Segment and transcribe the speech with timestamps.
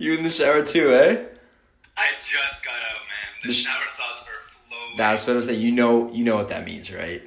[0.00, 1.24] You in the shower too, eh?
[1.94, 3.42] I just got out, man.
[3.42, 4.96] The, The sh- shower thoughts are flowing.
[4.96, 5.60] That's what I'm saying.
[5.60, 7.20] You know, you know what that means, right?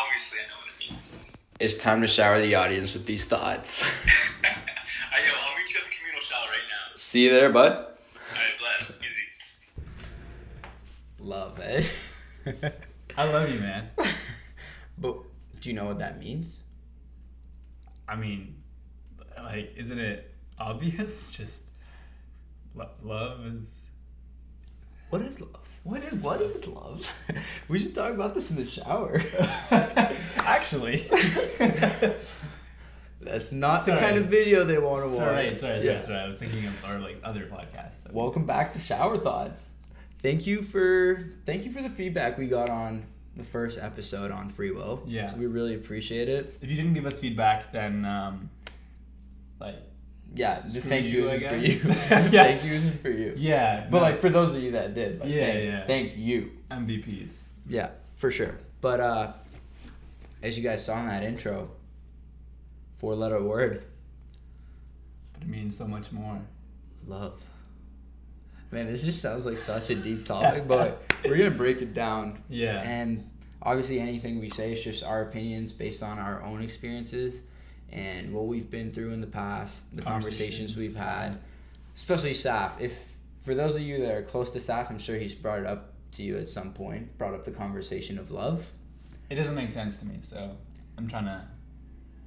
[0.00, 1.30] Obviously, I know what it means.
[1.60, 3.82] It's time to shower the audience with these thoughts.
[4.44, 5.34] I know.
[5.44, 6.92] I'll meet you at the communal shower right now.
[6.96, 7.72] See you there, bud.
[7.72, 8.94] All right, Bled.
[9.04, 9.92] Easy.
[11.20, 11.84] Love, eh?
[13.18, 13.90] I love you, man.
[14.96, 15.18] but
[15.60, 16.56] do you know what that means?
[18.08, 18.62] I mean,
[19.36, 21.30] like, isn't it obvious?
[21.32, 21.71] Just
[22.74, 23.86] lo- love is.
[25.10, 25.58] What is love?
[25.84, 27.12] What is What is love?
[27.68, 29.20] we should talk about this in the shower.
[30.38, 31.04] Actually.
[33.20, 35.16] That's not the kind of video they want to watch.
[35.18, 35.92] sorry, sorry, Yeah.
[36.00, 36.18] sorry, sorry.
[36.18, 38.08] I was thinking of our like other podcasts.
[38.08, 39.74] we- Welcome back to Shower Thoughts.
[40.20, 44.48] Thank you for thank you for the feedback we got on the first episode on
[44.48, 45.02] free will.
[45.06, 45.34] Yeah.
[45.36, 46.56] we really appreciate it.
[46.60, 48.50] If you didn't give us feedback, then um,
[49.60, 49.76] like
[50.34, 51.68] Yeah, the Screw thank you you, isn't for you.
[51.68, 52.28] Yeah.
[52.42, 53.34] Thank you isn't for you.
[53.36, 55.86] yeah, But no, like for those of you that did, like, Yeah, thank, yeah.
[55.86, 56.52] thank you.
[56.70, 57.48] MVPs.
[57.68, 58.56] Yeah, for sure.
[58.80, 59.32] But uh
[60.42, 61.70] as you guys saw in that intro,
[62.98, 63.84] four letter word,
[65.34, 66.40] But it means so much more.
[67.06, 67.40] love.
[68.70, 72.42] Man, this just sounds like such a deep topic, but we're gonna break it down.
[72.48, 72.80] Yeah.
[72.80, 73.28] And
[73.60, 77.42] obviously, anything we say is just our opinions based on our own experiences
[77.92, 80.76] and what we've been through in the past, the conversations, Conversations.
[80.78, 81.38] we've had,
[81.94, 82.80] especially Saf.
[82.80, 83.04] If
[83.42, 85.92] for those of you that are close to Saf, I'm sure he's brought it up
[86.12, 87.16] to you at some point.
[87.18, 88.64] Brought up the conversation of love.
[89.30, 90.56] It doesn't make sense to me, so
[90.98, 91.42] I'm trying to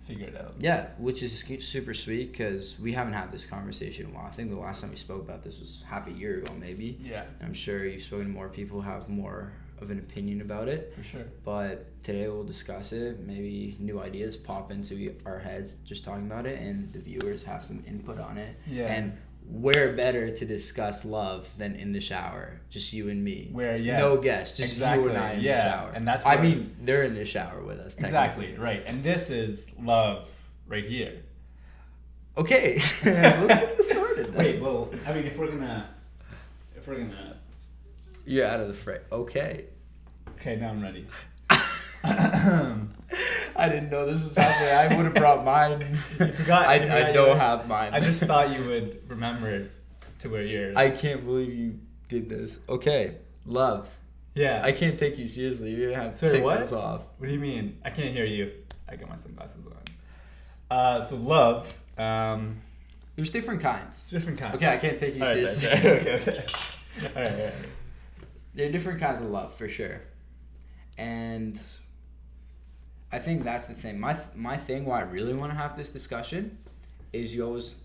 [0.02, 0.54] figure it out.
[0.60, 4.26] Yeah, which is super sweet because we haven't had this conversation in a while.
[4.28, 6.98] I think the last time we spoke about this was half a year ago, maybe.
[7.04, 10.42] Yeah, And I'm sure you've spoken to more people who have more of an opinion
[10.42, 10.94] about it.
[10.96, 11.26] for sure.
[11.44, 13.20] But today we'll discuss it.
[13.20, 17.64] Maybe new ideas pop into our heads just talking about it, and the viewers have
[17.64, 18.56] some input on it.
[18.68, 18.86] Yeah.
[18.88, 22.62] And where better to discuss love than in the shower?
[22.70, 23.50] Just you and me.
[23.52, 24.00] Where, yeah.
[24.00, 24.58] No guests.
[24.58, 25.56] Just you and Exactly, I in yeah.
[25.56, 25.92] the shower.
[25.94, 27.98] And that's I mean, they're in the shower with us.
[28.00, 28.84] Exactly, right.
[28.86, 30.30] And this is love
[30.68, 31.22] right here.
[32.38, 32.76] Okay.
[33.06, 34.28] Let's get this started.
[34.28, 34.38] Then.
[34.38, 35.90] Wait, well, I mean, if we're gonna,
[36.76, 37.38] if we're gonna,
[38.26, 39.00] You're out of the fray.
[39.12, 39.66] Okay.
[40.40, 41.08] okay, now I'm ready.
[42.04, 44.70] I didn't know this was happening.
[44.74, 45.98] I would have brought mine.
[46.20, 47.94] You forgot- I, you forgot I don't would- have mine.
[47.94, 49.70] I just thought you would remember
[50.20, 50.76] to wear yours.
[50.76, 52.60] I can't believe you did this.
[52.68, 53.16] Okay.
[53.46, 53.96] Love.
[54.34, 54.62] yeah.
[54.64, 55.74] I can't take you seriously.
[55.76, 56.60] You're gonna have to Sorry, take what?
[56.60, 57.04] those off.
[57.18, 57.78] What do you mean?
[57.86, 58.52] I can't hear you.
[58.90, 59.74] I got my sunglasses on.
[60.78, 62.58] Uh, so love, um,
[63.16, 64.10] There's different kinds.
[64.10, 64.56] different kinds.
[64.56, 65.70] Okay, I can't take you All right, seriously.
[65.70, 66.00] sorry, sorry.
[66.00, 66.46] okay, okay.
[67.16, 67.54] All right, all right.
[68.56, 70.02] There are different kinds of love for sure,
[70.98, 71.62] and
[73.12, 74.00] I think that's the thing.
[74.00, 76.58] My my thing why I really want to have this discussion
[77.14, 77.76] is you always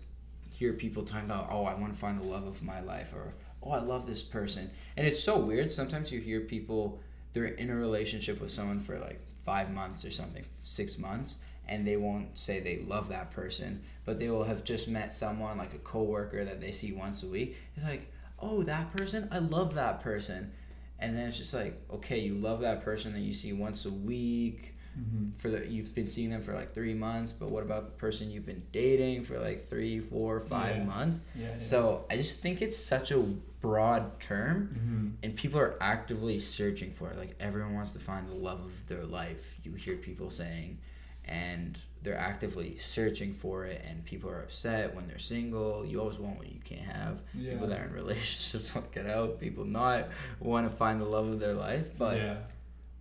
[0.51, 3.33] hear people talking about oh I want to find the love of my life or
[3.63, 5.71] oh I love this person and it's so weird.
[5.71, 6.99] Sometimes you hear people
[7.33, 11.35] they're in a relationship with someone for like five months or something, six months,
[11.67, 15.57] and they won't say they love that person, but they will have just met someone
[15.57, 17.55] like a coworker that they see once a week.
[17.75, 20.51] It's like, oh, that person, I love that person,
[21.01, 23.91] and then it's just like, okay, you love that person that you see once a
[23.91, 24.75] week.
[24.99, 25.31] Mhm.
[25.39, 28.29] For the you've been seeing them for like three months, but what about the person
[28.29, 30.83] you've been dating for like three, four, five Yeah.
[30.83, 31.17] months?
[31.33, 31.59] Yeah, yeah.
[31.59, 33.19] So I just think it's such a
[33.61, 35.23] broad term Mhm.
[35.23, 37.17] and people are actively searching for it.
[37.17, 39.55] Like everyone wants to find the love of their life.
[39.63, 40.79] You hear people saying,
[41.23, 43.83] and they're actively searching for it.
[43.87, 45.85] And people are upset when they're single.
[45.85, 47.21] You always want what you can't have.
[47.33, 47.53] Yeah.
[47.53, 49.39] People that are in relationships want to get out.
[49.39, 50.07] People not
[50.39, 51.97] want to find the love of their life.
[51.97, 52.37] But yeah,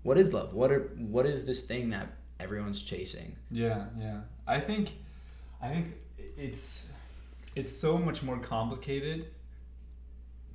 [0.02, 0.54] what is love?
[0.54, 2.08] What are what is this thing that
[2.38, 3.36] everyone's chasing?
[3.50, 4.20] yeah, yeah.
[4.46, 4.92] I think,
[5.62, 5.94] I think
[6.36, 6.88] it's,
[7.54, 9.26] it's so much more complicated,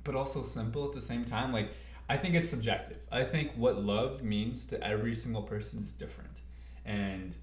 [0.04, 1.52] but also simple at the same time.
[1.52, 1.70] Like,
[2.08, 2.98] I think it's subjective.
[3.10, 6.40] I think what love means to every single person is different,
[6.84, 7.34] and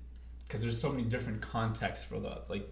[0.54, 2.48] because there's so many different contexts for love.
[2.48, 2.70] Like,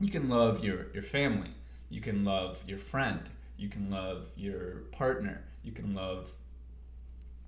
[0.00, 1.48] you can love your your family,
[1.88, 3.22] you can love your friend,
[3.56, 6.30] you can love your partner, you can love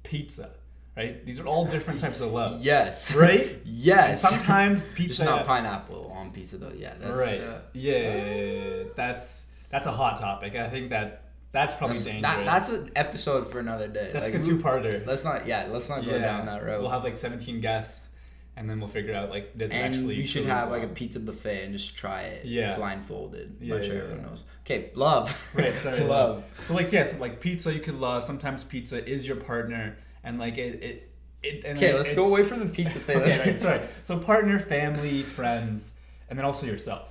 [0.05, 0.55] pizza.
[0.97, 1.25] Right?
[1.27, 2.63] These are all different types of love.
[2.65, 3.15] Yes.
[3.15, 3.61] Right?
[3.65, 4.23] And yes.
[4.23, 5.09] sometimes pizza.
[5.09, 6.73] Just not pineapple on pizza though.
[6.75, 6.95] Yeah.
[6.99, 7.41] That's, right.
[7.41, 8.83] uh, yeah, yeah, yeah, yeah.
[8.97, 10.55] That's that's a hot topic.
[10.55, 12.37] I think that that's probably that's, dangerous.
[12.37, 14.09] that, that's an episode for another day.
[14.15, 15.07] that's Like, a two-parter.
[15.07, 15.47] Let's not.
[15.47, 15.69] Yeah.
[15.71, 16.81] Let's not go down that road.
[16.81, 18.09] We'll have like 17 guests,
[18.57, 20.15] and then we'll figure out like does it and actually.
[20.17, 22.45] you should have like a pizza buffet and just try it.
[22.45, 22.77] Yeah.
[22.77, 23.57] Blindfolded.
[23.61, 24.29] Yeah, I'm sure yeah, everyone yeah.
[24.29, 24.43] knows.
[24.65, 24.91] Okay.
[24.95, 25.51] Love.
[25.55, 26.01] Right, sorry.
[26.01, 26.45] love.
[26.65, 28.25] So like yes, like pizza you could love.
[28.25, 31.11] Sometimes pizza is your partner, and like it it.
[31.43, 31.95] it and Okay.
[31.95, 33.19] Let's go away from the pizza thing.
[33.19, 33.81] okay, right, sorry.
[34.03, 35.97] So partner, family, friends,
[36.29, 37.09] and then also yourself.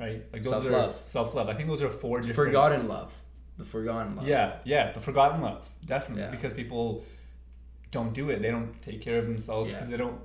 [0.00, 0.22] right?
[0.32, 0.90] Like Self-love.
[0.94, 1.48] are self love.
[1.48, 2.36] I think those are four different.
[2.36, 3.12] Forgotten love.
[3.58, 4.26] The forgotten love.
[4.26, 7.04] Yeah, yeah, the forgotten love, definitely, because people
[7.92, 8.42] don't do it.
[8.42, 10.18] They don't take care of themselves because they don't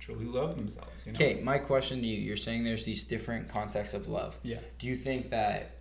[0.00, 1.06] truly love themselves.
[1.06, 1.16] You know?
[1.16, 4.38] Okay, my question to you: You're saying there's these different contexts of love.
[4.42, 4.58] Yeah.
[4.78, 5.76] Do you think that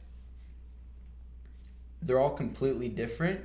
[2.01, 3.41] they're all completely different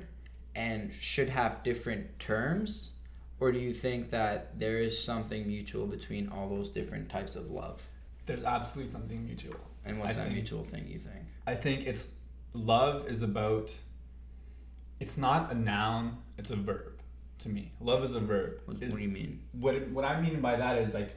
[0.55, 2.91] and should have different terms,
[3.39, 7.51] or do you think that there is something mutual between all those different types of
[7.51, 7.85] love?
[8.25, 9.59] There's absolutely something mutual.
[9.83, 11.25] And what's I that think- mutual thing you think?
[11.47, 12.07] I think it's
[12.53, 13.73] love is about.
[14.99, 16.94] It's not a noun; it's a verb.
[17.39, 18.59] To me, love is a verb.
[18.65, 19.41] What, what do you mean?
[19.51, 21.11] what what I mean by that is like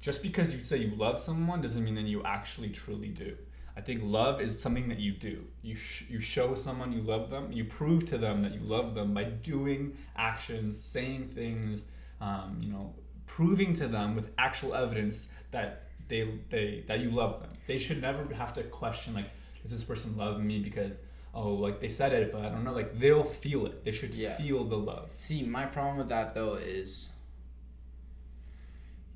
[0.00, 3.36] just because you say you love someone doesn't mean that you actually truly do.
[3.76, 5.44] I think love is something that you do.
[5.62, 7.50] You sh- you show someone you love them.
[7.50, 11.82] You prove to them that you love them by doing actions, saying things,
[12.20, 12.94] um, you know,
[13.26, 17.50] proving to them with actual evidence that they they that you love them.
[17.66, 19.30] They should never have to question like,
[19.62, 21.00] does this person love me because
[21.34, 23.84] oh like they said it but I don't know like they'll feel it.
[23.84, 24.36] They should Yeah.
[24.36, 25.10] feel the love.
[25.18, 27.10] See, my problem with that though is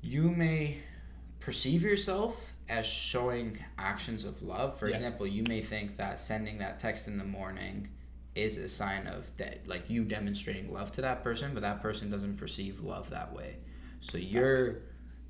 [0.01, 0.77] you may
[1.39, 4.77] perceive yourself as showing actions of love.
[4.77, 4.95] For Yeah.
[4.95, 7.89] example, you may think that sending that text in the morning
[8.35, 12.09] is a sign of that like you demonstrating love to that person, but that person
[12.09, 13.57] doesn't perceive love that way.
[14.01, 14.81] So you're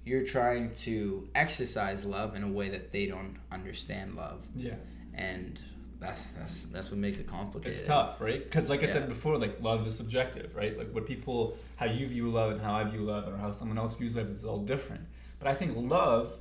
[0.05, 4.45] you're trying to exercise love in a way that they don't understand love.
[4.55, 4.75] Yeah.
[5.13, 5.59] And
[5.99, 7.73] that's that's that's what makes it complicated.
[7.77, 8.43] It's tough, right?
[8.43, 8.93] Because like I Yeah.
[8.93, 10.77] said before, like love is subjective, right?
[10.77, 13.77] Like what people, how you view love and how I view love, or how someone
[13.77, 15.05] else views love is all different.
[15.39, 16.37] But I think love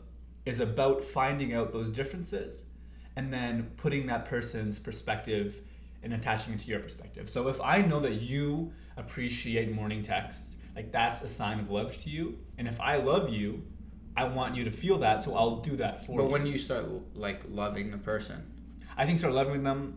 [0.46, 2.66] is about finding out those differences
[3.16, 5.60] and then putting that person's perspective
[6.02, 7.28] and attaching it to your perspective.
[7.28, 11.96] So if I know that you appreciate morning texts, like that's a sign of love
[11.98, 12.38] to you.
[12.56, 13.64] And if I love you,
[14.16, 16.28] I want you to feel that, so I'll do that for But you.
[16.28, 18.44] But when you start like loving the person,
[18.98, 19.96] I think start loving them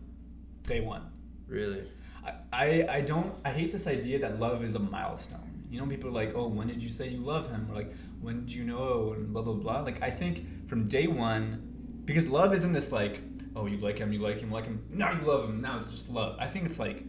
[0.62, 1.02] day one.
[1.48, 1.82] really,
[2.24, 5.64] I, I, I don't I hate this idea that love is a milestone.
[5.68, 7.66] You know, people are like, oh, when did you say you love him?
[7.70, 9.12] Or like, when did you know?
[9.14, 9.80] And blah blah blah.
[9.80, 13.20] Like, I think from day one, because love isn't this like,
[13.56, 14.84] oh, you like him, you like him, you like him.
[14.90, 15.60] Now you love him.
[15.60, 16.36] Now it's just love.
[16.38, 17.04] I think it's like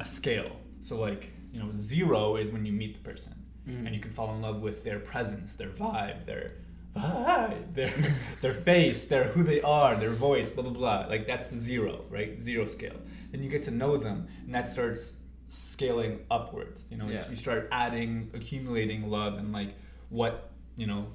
[0.00, 0.56] a scale.
[0.80, 3.34] So like, you know, zero is when you meet the person,
[3.68, 3.86] mm.
[3.86, 6.52] and you can fall in love with their presence, their vibe, their
[6.96, 7.92] vibe, their
[8.40, 11.06] their face, their who they are, their voice, blah blah blah.
[11.08, 12.40] Like that's the zero, right?
[12.40, 12.96] Zero scale.
[13.30, 15.16] Then you get to know them, and that starts
[15.48, 16.88] scaling upwards.
[16.90, 17.28] You know, Yeah.
[17.30, 19.74] you start adding, accumulating love, and like
[20.08, 21.06] what you know,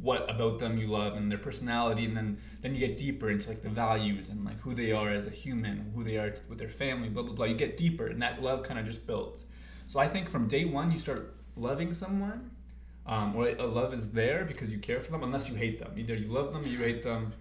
[0.00, 3.48] what about them you love and their personality, and then then you get deeper into
[3.48, 6.58] like the values and like who they are as a human, who they are with
[6.58, 7.46] their family, blah blah blah.
[7.46, 9.44] You get deeper, and that love kind of just builds.
[9.86, 12.51] So I think from day one you start loving someone,
[13.06, 15.92] um, or a love is there because you care for them, unless you hate them.
[15.96, 17.32] Either you love them or you hate them,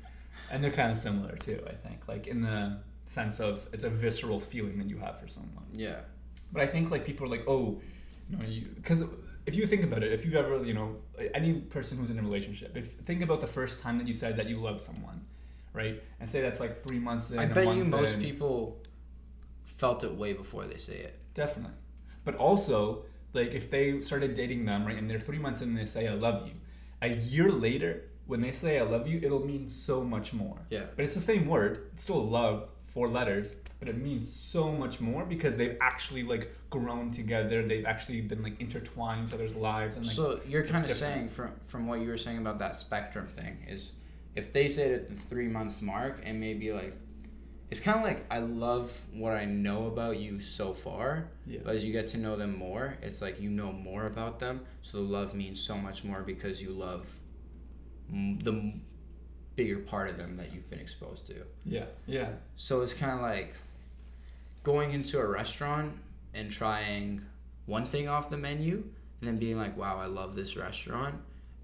[0.49, 1.61] and they're kind of similar too.
[1.67, 5.27] I think, like in the sense of it's a visceral feeling that you have for
[5.27, 5.65] someone.
[5.73, 6.01] yeah.
[6.53, 7.79] But I think like people are like, oh,
[8.29, 9.05] you know, you because
[9.45, 10.97] if you think about it, if you've ever, you know,
[11.33, 14.35] any person who's in a relationship, if think about the first time that you said
[14.37, 15.25] that you love someone,
[15.73, 17.39] right, and say that's like three months in.
[17.39, 18.21] I bet you most in.
[18.21, 18.81] people
[19.77, 21.19] felt it way before they say it.
[21.33, 21.77] Definitely.
[22.23, 25.77] But also, like if they started dating them, right, and they're three months in and
[25.77, 26.53] they say I love you,
[27.01, 30.59] a year later, when they say I love you, it'll mean so much more.
[30.69, 30.85] Yeah.
[30.95, 31.89] But it's the same word.
[31.93, 36.53] It's still love, four letters, but it means so much more because they've actually like
[36.69, 37.63] grown together.
[37.63, 40.91] They've actually been like intertwined in each other's lives and like so you're kind of
[40.91, 43.93] saying from from what you were saying about that spectrum thing is,
[44.35, 46.95] if they say it at the three month mark and maybe like,
[47.71, 51.61] it's kind of like I love what I know about you so far, Yeah.
[51.63, 54.61] but as you get to know them more, it's like you know more about them.
[54.81, 57.09] So the love means so much more because you love
[58.11, 58.81] m- the m-
[59.55, 61.35] bigger part of them that you've been exposed to.
[61.65, 63.53] yeah, yeah, So it's kind of like
[64.63, 65.93] going into a restaurant
[66.33, 67.21] and trying
[67.65, 68.83] one thing off the menu
[69.19, 71.15] and then being like, wow, I love this restaurant.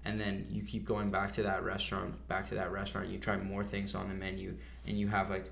[0.04, 3.08] And then you keep going back to that restaurant, back to that restaurant.
[3.08, 5.50] You try more things on the menu and you have like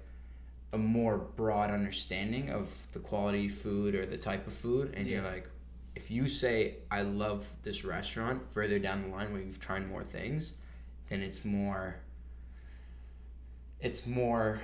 [0.73, 4.95] a more broad understanding of the quality food or the type of food.
[4.97, 5.49] And you're like,
[5.95, 10.05] if you say, I love this restaurant further down the line when you've tried more
[10.05, 10.53] things,
[11.09, 11.97] then it's more
[13.81, 14.61] it's more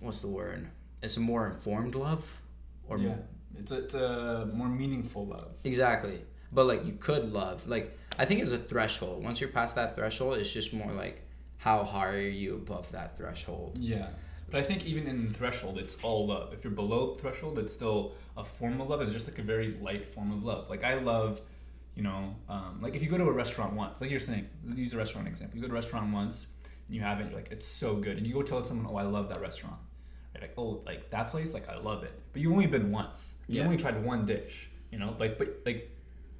[0.00, 0.66] what's the word
[1.02, 2.40] it's a more informed love
[2.88, 3.14] or yeah.
[3.58, 5.52] It's a, it's a more meaningful love.
[5.64, 6.20] exactly
[6.52, 9.94] but like you could love like i think it's a threshold once you're past that
[9.94, 11.22] threshold it's just more like
[11.58, 14.08] how high are you above that threshold Yeah.
[14.50, 16.52] But I think even in threshold, it's all love.
[16.52, 19.00] If you're below the threshold, it's still a form of love.
[19.00, 20.70] It's just like a very light form of love.
[20.70, 21.40] Like I love,
[21.96, 24.92] you know, um, like if you go to a restaurant once, like you're saying, use
[24.92, 25.56] a restaurant example.
[25.56, 26.46] You go to a restaurant once,
[26.86, 29.02] and you haven't, you're like it's so good, and you go tell someone, oh, I
[29.02, 29.76] love that restaurant.
[30.34, 30.42] Right?
[30.42, 33.34] Like, oh, like that place, like I love it, but you've only been once.
[33.48, 33.64] You Yeah.
[33.64, 35.90] only tried one dish, you know, like but like.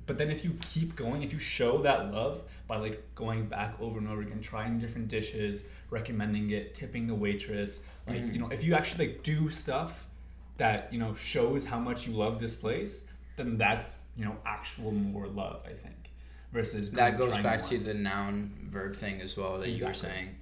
[0.07, 3.75] But then if you keep going, if you show that love by like going back
[3.81, 8.33] over and over again, trying different dishes, recommending it, tipping the waitress, like Mhm.
[8.33, 10.07] you know, if you actually like do stuff
[10.59, 13.05] that you know shows how much you love this place,
[13.37, 16.11] then that's you know actual more love, I think,
[16.53, 19.95] versus that goes back it to the noun verb thing as well that you were
[19.95, 20.37] saying.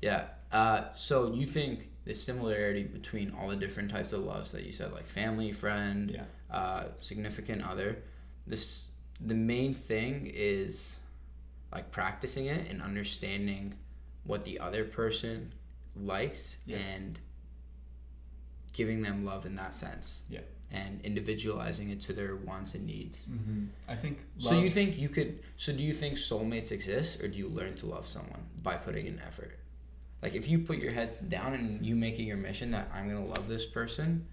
[0.00, 0.28] Yeah.
[0.50, 4.72] Uh, so you think the similarity between all the different types of loves that you
[4.72, 7.98] said, like family, friend, yeah, uh, significant other,
[8.46, 8.87] this
[9.20, 10.98] the main thing is
[11.72, 13.74] like practicing it and understanding
[14.24, 15.52] what the other person
[15.96, 16.78] likes Yeah.
[16.78, 17.18] and
[18.72, 20.22] giving them love in that sense.
[20.28, 20.40] Yeah.
[20.70, 23.18] And individualizing it to their wants and needs.
[23.24, 24.18] hmm I think.
[24.38, 25.40] So you think you could?
[25.56, 29.06] So do you think soulmates exist, or do you learn to love someone by putting
[29.06, 29.58] in effort?
[30.22, 33.08] Like if you put your head down and you make it your mission that I'm
[33.08, 34.26] gonna love this person,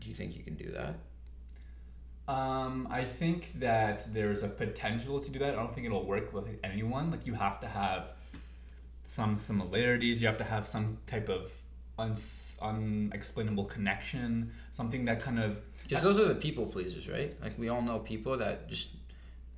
[0.00, 0.96] do you think you can do that?
[2.28, 5.54] Um, I think that there's a potential to do that.
[5.54, 7.10] I don't think it'll work with anyone.
[7.10, 8.14] Like you have to have
[9.04, 10.20] some similarities.
[10.20, 11.52] You have to have some type of
[11.98, 14.52] uns- unexplainable connection.
[14.70, 17.34] Something that kind of Because those are the people pleasers, right?
[17.42, 18.90] Like we all know people that just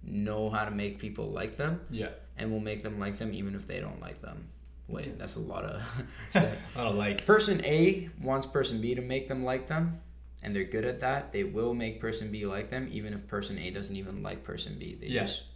[0.03, 3.55] know how to make people like them, yeah, and will make them like them even
[3.55, 4.49] if they don't like them.
[4.89, 5.13] Wait, Yeah.
[5.19, 5.83] that's a lot of.
[6.35, 7.27] a lot of likes.
[7.27, 10.01] person A wants person B to make them like them,
[10.45, 11.33] and they're good at that.
[11.33, 14.77] They will make person B like them, even if person A doesn't even like person
[14.79, 14.95] B.
[15.01, 15.23] They Yeah.
[15.23, 15.47] just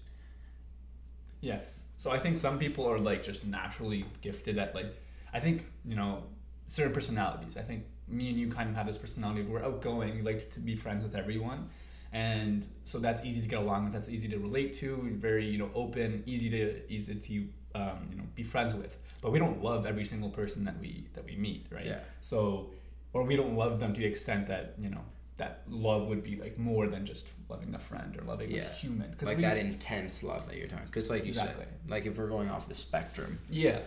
[1.41, 1.85] Yes.
[1.99, 4.97] So I think some people are like just naturally gifted at like
[5.33, 6.25] I think, you know,
[6.67, 7.57] certain personalities.
[7.57, 10.51] I think me and you kind of have this personality of we're outgoing, we like
[10.55, 11.69] to be friends with everyone.
[12.11, 15.59] And so that's easy to get along with, that's easy to relate to, very, you
[15.59, 18.97] know, open, easy to easy to um, you know, be friends with.
[19.21, 21.87] But we don't love every single person that we that we meet, right?
[21.87, 22.01] Yeah.
[22.23, 22.71] So
[23.13, 25.01] or we don't love them to the extent that, you know,
[25.39, 28.63] that love would be like more than just loving a friend or loving Yeah.
[28.63, 29.15] a human.
[29.23, 30.87] like we, that intense love that you're talking.
[30.87, 31.65] Because like you Exactly.
[31.65, 33.79] said, like if we're going off the spectrum, Yeah,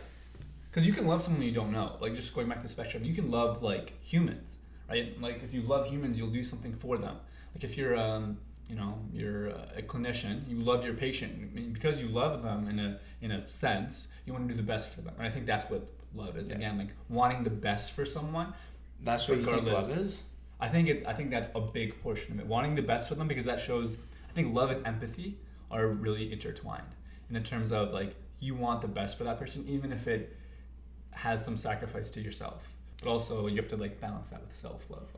[0.70, 1.98] because you can love someone you don't know.
[2.00, 4.60] Like just going back to the spectrum, you can love like humans,
[4.90, 5.20] right?
[5.22, 7.18] Like if you love humans, you'll do something for them.
[7.54, 8.38] Like if you're, um,
[8.70, 12.42] you know, you're uh, a clinician, you love your patient I mean, because you love
[12.44, 14.08] them in a in a sense.
[14.26, 15.86] You want to do the best for them, and I think that's what
[16.16, 16.50] love is.
[16.50, 16.56] Yeah.
[16.56, 18.54] Again, like wanting the best for someone.
[19.04, 20.22] That's what you think love is.
[20.60, 21.04] I think it.
[21.08, 22.46] I think that's a big portion of it.
[22.48, 23.98] Wanting the best for them because that shows.
[24.30, 25.38] I think love and empathy
[25.70, 26.96] are really intertwined,
[27.28, 30.38] and in terms of like you want the best for that person, even if it
[31.12, 32.74] has some sacrifice to yourself.
[33.04, 35.10] But also you have to like balance that with self love.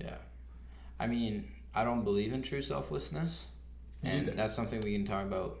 [0.00, 0.16] Yeah,
[0.98, 3.46] I mean, I don't believe in true selflessness,
[4.02, 4.36] Me and neither.
[4.36, 5.60] that's something we can talk about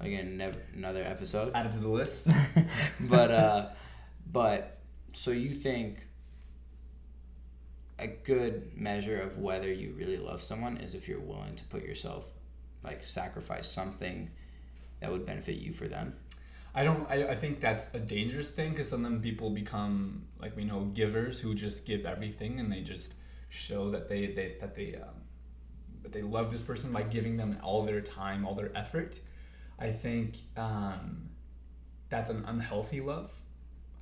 [0.00, 1.52] again nev- another episode.
[1.54, 2.30] Add it to the list.
[3.00, 3.68] but uh,
[4.32, 4.78] but
[5.12, 6.06] so you think
[7.98, 11.82] a good measure of whether you really love someone is if you're willing to put
[11.82, 12.26] yourself
[12.84, 14.30] like sacrifice something
[15.00, 16.14] that would benefit you for them.
[16.74, 17.10] I don't.
[17.10, 21.40] I, I think that's a dangerous thing because some people become like we know givers
[21.40, 23.14] who just give everything and they just
[23.48, 25.22] show that they, they that they um,
[26.02, 29.20] that they love this person by giving them all their time, all their effort.
[29.78, 31.30] I think um,
[32.10, 33.40] that's an unhealthy love.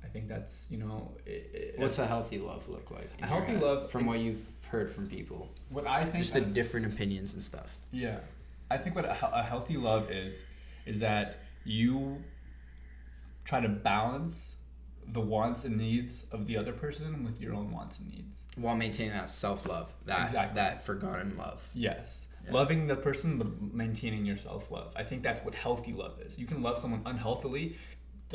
[0.05, 3.09] I think that's you know it, it, What's a healthy love look like?
[3.21, 6.23] A healthy head, love- from what you've heard from people, what I think.
[6.23, 7.77] just the different opinions and stuff.
[7.91, 8.19] Yeah,
[8.69, 10.43] I think what a, a healthy love is
[10.85, 12.23] is that you
[13.43, 14.55] try to balance
[15.07, 18.45] the wants and needs of the other person with your own wants and needs.
[18.55, 20.55] While maintaining that self love, that Exactly.
[20.55, 21.67] that forgotten love.
[21.73, 22.27] Yes.
[22.45, 22.53] Yeah.
[22.53, 24.93] Loving the person but maintaining your self love.
[24.95, 26.37] I think that's what healthy love is.
[26.39, 27.75] You can love someone unhealthily,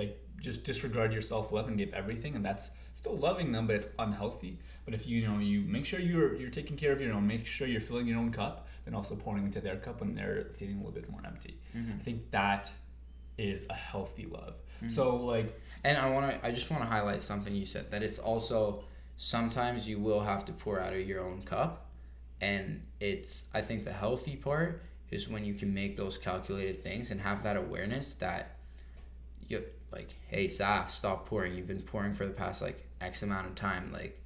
[0.00, 3.76] like just disregard your self love and give everything and that's still loving them but
[3.76, 4.58] it's unhealthy.
[4.84, 7.26] But if you, you know you make sure you're you're taking care of your own,
[7.26, 10.46] make sure you're filling your own cup, then also pouring into their cup when they're
[10.58, 11.54] feeling a little bit more empty.
[11.76, 11.92] Mm-hmm.
[12.00, 12.70] I think that
[13.36, 14.54] is a healthy love.
[14.78, 14.88] Mm-hmm.
[14.88, 18.02] So like And I want to I just want to highlight something you said that
[18.02, 18.84] it's also
[19.18, 21.90] sometimes you will have to pour out of your own cup
[22.40, 27.10] and it's I think the healthy part is when you can make those calculated things
[27.10, 28.56] and have that awareness that
[29.48, 31.54] you like hey Saf stop pouring.
[31.54, 33.92] You've been pouring for the past like x amount of time.
[33.92, 34.16] Like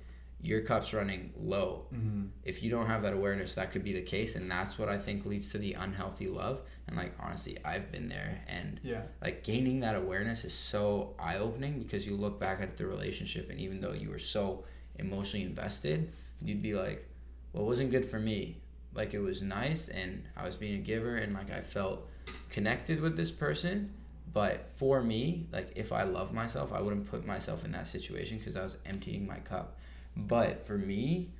[0.40, 1.86] your cup's running low.
[1.94, 2.28] Mhm.
[2.42, 4.36] if you don't have that awareness that could be the case.
[4.36, 6.60] And that's what I think leads to the unhealthy love.
[6.86, 8.42] And like honestly I've been there.
[8.46, 9.02] And yeah.
[9.22, 13.48] like gaining that awareness is so eye opening because you look back at the relationship
[13.50, 14.64] and even though you were so
[14.96, 16.12] emotionally invested,
[16.44, 17.08] you'd be like,
[17.52, 18.58] well, it wasn't good for me.
[18.94, 22.06] Like it was nice and I was being a giver and like I felt
[22.50, 23.92] connected with this person,
[24.34, 28.36] But for me, like if I love myself, I wouldn't put myself in that situation
[28.36, 29.78] because I was emptying my cup.
[30.16, 31.30] But for me,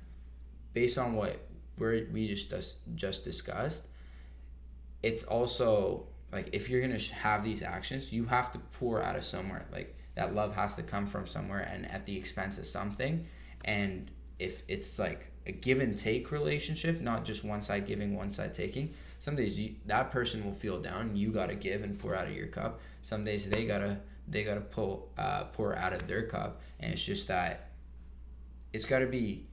[0.73, 1.37] based on what
[1.77, 3.83] we just just just discussed,
[5.03, 9.25] it's also like if you're gonna have these actions, you have to pour out of
[9.25, 9.65] somewhere.
[9.73, 13.27] Like that love has to come from somewhere and at the expense of something.
[13.65, 14.09] And
[14.39, 18.53] if it's like a give and take relationship, not just one side giving, one side
[18.53, 21.15] taking, some days you, that person will feel down.
[21.15, 22.79] You gotta give and pour out of your cup.
[23.01, 27.03] Some days they gotta they gotta pull uh, pour out of their cup, and it's
[27.03, 27.69] just that
[28.73, 29.47] it's gotta be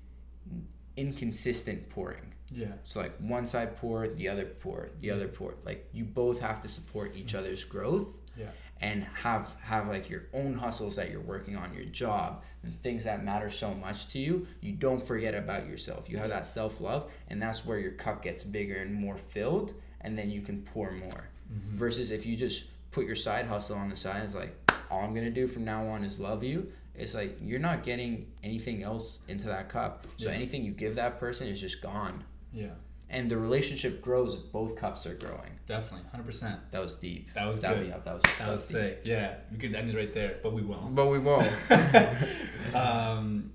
[0.97, 2.33] inconsistent pouring.
[2.51, 2.73] Yeah.
[2.83, 5.55] So like one side pour, the other pour, the other pour.
[5.65, 8.51] Like you both have to support each other's growth Yeah.
[8.83, 13.05] And have have like your own hustles that you're working on your job and things
[13.05, 16.11] that matter so much to you you don't forget about yourself.
[16.11, 20.19] You have that self-love and that's where your cup gets bigger and more filled and
[20.19, 21.29] then you can pour more.
[21.51, 21.79] Mm-hmm.
[21.79, 24.55] Versus if you just put your side hustle on the side it's like
[24.91, 28.27] all i'm gonna do from now on is love you it's like you're not getting
[28.43, 30.07] anything else into that cup.
[30.19, 30.35] So Yeah.
[30.35, 32.25] anything you give that person is just gone.
[32.53, 32.75] Yeah.
[33.13, 36.09] And the relationship grows if both cups are growing Definitely.
[36.11, 36.59] Hundred percent.
[36.73, 37.87] that was deep That was that, good.
[37.89, 38.77] yeah, that was That was deep.
[38.77, 39.01] sick.
[39.05, 39.37] Yeah.
[39.53, 40.95] We could end it right there, but we won't.
[40.95, 41.49] but we won't
[42.75, 43.53] um,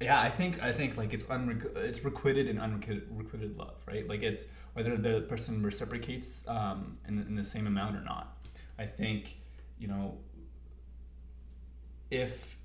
[0.00, 4.06] yeah, I think I think like it's unrequ- it's requited and unrequited love, right?
[4.08, 8.36] Like it's whether the person reciprocates um, in, in the same amount or not.
[8.78, 9.36] I think
[9.78, 10.18] you know
[12.10, 12.56] if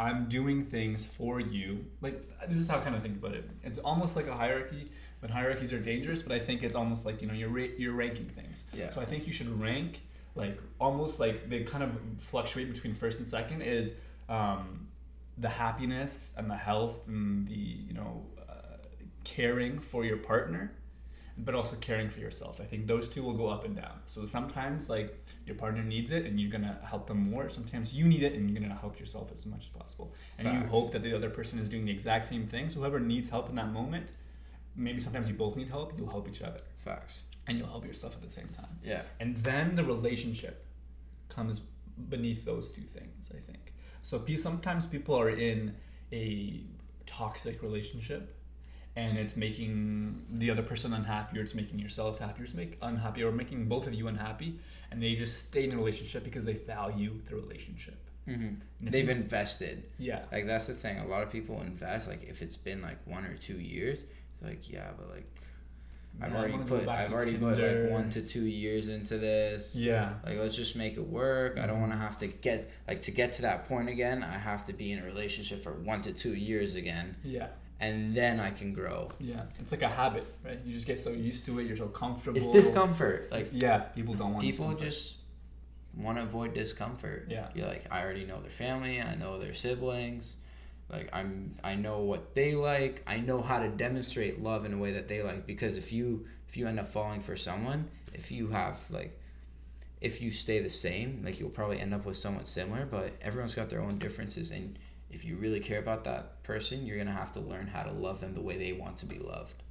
[0.00, 3.48] I'm doing things for you, like this is how I kind of think about it.
[3.64, 6.22] It's almost like a hierarchy, but hierarchies are dangerous.
[6.22, 8.64] But I think it's almost like you know you're ra- you're ranking things.
[8.72, 8.90] Yeah.
[8.90, 10.00] So I think you should rank
[10.38, 13.94] like almost like they kind of fluctuate between first and second is
[14.28, 14.86] um,
[15.36, 18.76] the happiness and the health and the you know uh,
[19.24, 20.72] caring for your partner
[21.40, 24.26] but also caring for yourself i think those two will go up and down so
[24.26, 28.22] sometimes like your partner needs it and you're gonna help them more sometimes you need
[28.22, 31.14] it and you're gonna help yourself as much as possible and you hope that the
[31.14, 34.10] other person is doing the exact same thing so whoever needs help in that moment
[34.78, 36.60] maybe sometimes you both need help you'll help each other.
[36.84, 37.20] Facts.
[37.46, 38.78] And you'll help yourself at the same time.
[38.82, 39.02] Yeah.
[39.20, 40.64] And then the relationship
[41.28, 41.60] comes
[42.08, 43.74] beneath those two things i think.
[44.02, 45.74] So sometimes people are in
[46.12, 46.62] a
[47.06, 48.36] toxic relationship
[48.96, 52.78] and it's making the other person unhappy or it's making yourself happy or it's make
[52.82, 54.58] unhappy or making both of you unhappy
[54.90, 57.98] and they just stay in a relationship because they value the relationship.
[58.24, 59.84] Hmm they've you- invested.
[59.98, 60.22] Yeah.
[60.30, 60.98] Like that's the thing.
[60.98, 64.04] A lot of people invest like if it's been like one or two years
[64.42, 65.26] like yeah but like
[66.22, 70.14] i've Yeah, already put i've already put like one to two years into this yeah
[70.24, 71.68] like let's just make it work i Mm-hmm.
[71.68, 74.66] don't want to have to get like to get to that point again i have
[74.66, 77.48] to be in a relationship for one to two years again yeah
[77.80, 81.10] and then i can grow yeah it's like a habit right you just get so
[81.10, 84.66] used to it you're so comfortable it's discomfort like yeah people don't want to people
[84.70, 84.84] discomfort.
[84.90, 85.14] just
[85.96, 87.26] want to avoid discomfort.
[87.28, 87.48] Yeah.
[87.56, 89.00] You're like, I already know their family.
[89.02, 90.34] I know their siblings.
[90.90, 93.02] Like I'm, I know what they like.
[93.06, 95.46] I know how to demonstrate love in a way that they like.
[95.46, 99.20] Because if you, if you end up falling for someone, if you have like,
[100.00, 102.86] if you stay the same, like you'll probably end up with someone similar.
[102.86, 104.78] But everyone's got their own differences, and
[105.10, 108.20] if you really care about that person, you're gonna have to learn how to love
[108.20, 109.62] them the way they want to be loved.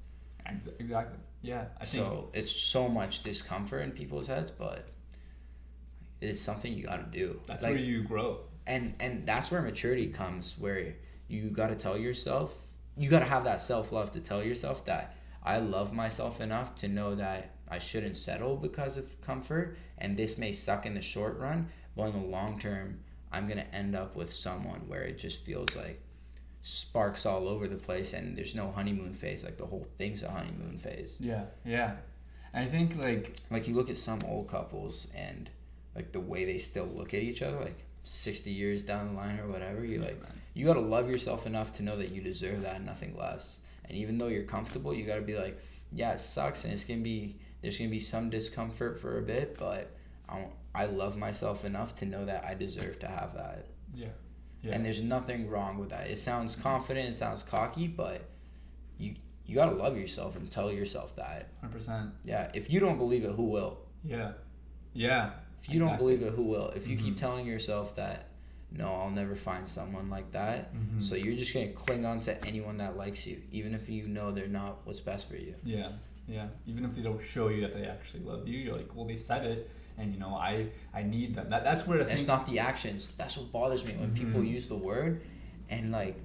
[0.45, 4.87] Ex- exactly yeah i think So it's so much discomfort in people's heads, but
[6.21, 7.39] it's something you got to do.
[7.45, 10.95] that's Like, where you grow and and that's where maturity comes, where
[11.27, 12.53] you got to tell yourself,
[12.97, 16.75] you got to have that self love to tell yourself that I love myself enough
[16.77, 21.01] to know that I shouldn't settle because of comfort, and this may suck in the
[21.01, 22.99] short run, but in the long term,
[23.31, 26.01] I'm gonna end up with someone where it just feels like
[26.61, 30.29] sparks all over the place and there's no honeymoon phase like the whole thing's a
[30.29, 31.95] honeymoon phase Yeah, yeah.
[32.53, 35.49] I think like like you look at some old couples and
[35.95, 39.39] like the way they still look at each other like 60 years down the line
[39.39, 40.41] or whatever you like man.
[40.57, 43.59] You got to love yourself enough to know that you deserve that and nothing less
[43.85, 46.83] and even though you're comfortable you got to be like yeah it sucks and it's
[46.83, 49.91] gonna be there's gonna be some discomfort for a bit but
[50.29, 54.07] I, I love myself enough to know that I deserve to have that yeah,
[54.61, 54.73] yeah.
[54.73, 58.21] and there's nothing wrong with that it sounds confident it sounds cocky but
[58.97, 59.15] you
[59.45, 62.09] you got to love yourself and tell yourself that hundred percent.
[62.25, 64.31] yeah if you don't believe it who will Yeah,
[64.93, 65.31] yeah.
[65.61, 66.69] if you don't believe it, who will?
[66.75, 67.17] If you keep Mhm.
[67.25, 68.27] telling yourself that,
[68.71, 71.01] no, I'll never find someone like that, Mhm.
[71.01, 74.31] so you're just gonna cling on to anyone that likes you, even if you know
[74.31, 75.55] they're not what's best for you.
[75.63, 75.91] Yeah,
[76.27, 76.47] yeah.
[76.65, 79.15] Even if they don't show you that they actually love you, you're like, well, they
[79.15, 81.49] said it, and you know, I I need them.
[81.49, 83.07] That that's where And it's not the actions.
[83.17, 84.49] That's what bothers me when people Mhm.
[84.49, 85.21] use the word,
[85.69, 86.17] and like,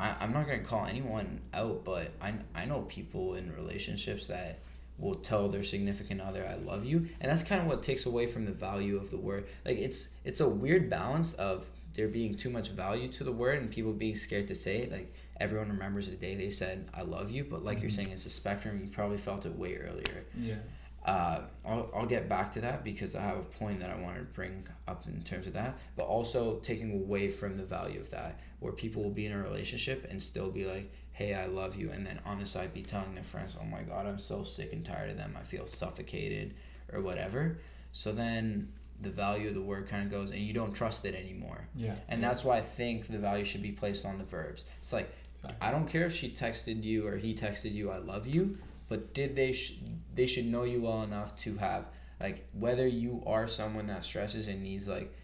[0.00, 4.58] I I'm not gonna call anyone out, but I I know people in relationships that
[4.98, 7.08] will tell their significant other I love you.
[7.20, 9.46] And that's kind of what takes away from the value of the word.
[9.64, 13.58] Like it's it's a weird balance of there being too much value to the word
[13.60, 14.92] and people being scared to say it.
[14.92, 17.44] Like everyone remembers the day they said I love you.
[17.44, 17.96] But like you're Mhm.
[17.96, 18.80] saying it's a spectrum.
[18.82, 20.24] You probably felt it way earlier.
[20.38, 20.56] Yeah.
[21.04, 24.20] uh, I'll, I'll get back to that because I have a point that I wanted
[24.20, 28.08] to bring up in terms of that, but also taking away from the value of
[28.10, 31.76] that, where people will be in a relationship and still be like, hey, I love
[31.76, 34.42] you, and then on the side be telling their friends, oh my god, I'm so
[34.44, 36.54] sick and tired of them, I feel suffocated,
[36.92, 37.58] or whatever.
[37.92, 41.14] So then the value of the word kind of goes, and you don't trust it
[41.14, 41.66] anymore.
[41.74, 41.94] Yeah.
[42.08, 44.64] And that's why I think the value should be placed on the verbs.
[44.80, 45.68] It's like, Exactly.
[45.68, 49.14] I don't care if she texted you or he texted you, I love you, but
[49.14, 49.78] did they sh-
[50.14, 51.86] they should know you well enough to have
[52.20, 55.14] like whether you are someone that stresses and needs like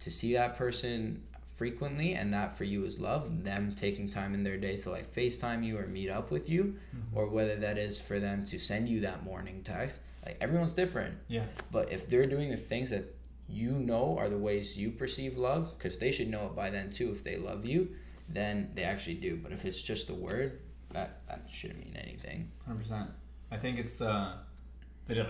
[0.00, 1.22] to see that person
[1.54, 5.12] frequently and that for you is love them taking time in their day to like
[5.14, 7.16] FaceTime you or meet up with you Mhm.
[7.16, 11.14] or whether that is for them to send you that morning text like everyone's different
[11.28, 11.46] Yeah.
[11.70, 13.04] but if they're doing the things that
[13.48, 16.90] you know are the ways you perceive love, because they should know it by then
[16.90, 17.94] too if they love you,
[18.26, 19.36] then they actually do.
[19.36, 20.60] But if it's just a word,
[20.94, 22.50] that, that shouldn't mean anything.
[22.64, 23.10] Hundred percent.
[23.50, 24.38] I think it's uh,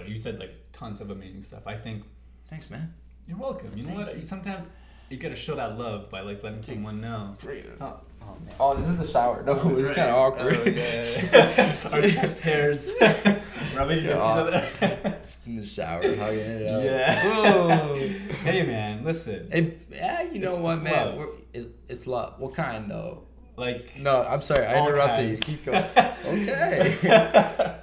[0.07, 1.67] you said like tons of amazing stuff.
[1.67, 2.05] I think
[2.47, 2.95] Thanks, man.
[3.27, 3.77] you're welcome.
[3.77, 4.17] You know Thank what?
[4.19, 4.25] you.
[4.25, 4.69] Sometimes
[5.11, 7.37] you gotta show that love by like letting someone know.
[7.81, 8.55] Oh, Oh man.
[8.59, 9.43] oh this is the shower.
[9.45, 9.97] No, it's Right.
[9.97, 10.57] kind of awkward.
[10.57, 11.77] Oh, yeah.
[11.93, 12.91] Our chest hairs
[13.77, 15.19] rubbing against each other.
[15.23, 16.83] Just in the shower, hugging it out.
[16.83, 17.95] Yeah.
[18.43, 19.51] Hey man, listen.
[19.53, 20.93] It, yeah, you know It's- what, it's man?
[21.07, 21.17] love.
[21.19, 22.35] We're, it's, it's love.
[22.41, 23.25] What kind, though?
[23.57, 24.65] Like No, I'm sorry.
[24.67, 25.49] I interrupted kinds.
[25.49, 25.57] you.
[25.59, 25.85] Keep going.
[26.27, 27.77] okay.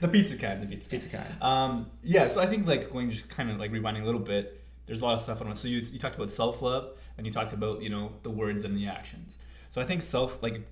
[0.00, 0.88] the pizza kind, the pizza.
[0.88, 1.42] Pizza kind.
[1.42, 4.63] Um, yeah, so I think like going just kind of like rewinding a little bit.
[4.86, 5.56] There's a lot of stuff on it.
[5.56, 8.64] So you you talked about self love, and you talked about you know the words
[8.64, 9.38] and the actions.
[9.70, 10.66] So I think self like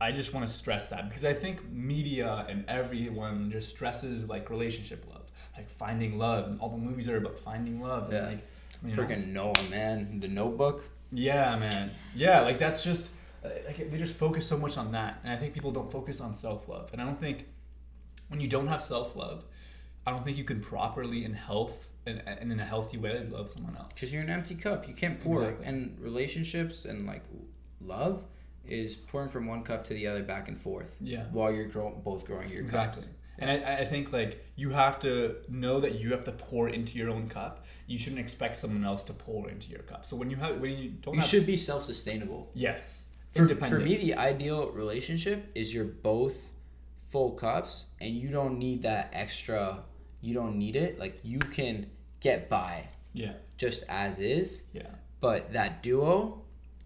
[0.00, 4.50] I just want to stress that because I think media and everyone just stresses like
[4.50, 8.12] relationship love, like finding love, and all the movies are about finding love.
[8.12, 8.18] Yeah.
[8.18, 8.46] And, like
[8.84, 10.20] you know, Freaking Noah, man.
[10.20, 10.84] The Notebook.
[11.10, 11.90] yeah, man.
[12.14, 13.10] Yeah, like that's just
[13.44, 16.20] uh, like they just focus so much on that, and I think people don't focus
[16.20, 16.90] on self love.
[16.92, 17.46] And I don't think
[18.28, 19.44] when you don't have self love,
[20.06, 23.48] I don't think you can properly in health and, and in a healthy way love
[23.48, 23.92] someone else.
[23.94, 24.86] Because you're an empty cup.
[24.88, 25.42] You can't pour.
[25.42, 25.66] Exactly.
[25.66, 27.24] And relationships and like
[27.80, 28.24] love
[28.64, 32.00] is pouring from one cup to the other back and forth Yeah, while you're grow-
[32.04, 33.02] both growing your exactly.
[33.02, 33.12] cups.
[33.38, 36.96] And I, I think like you have to know that you have to pour into
[36.98, 37.64] your own cup.
[37.86, 40.06] You shouldn't expect someone else to pour into your cup.
[40.06, 42.50] So when you have when you don't You have should be self sustainable.
[42.54, 46.50] yes For, for me, the ideal relationship is you're both
[47.10, 49.80] full cups and you don't need that extra,
[50.22, 50.98] you don't need it.
[50.98, 51.86] Like you can
[52.20, 54.82] get by yeah just as is, yeah
[55.20, 56.42] but that duo,